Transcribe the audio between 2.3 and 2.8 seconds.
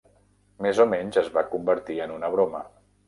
broma.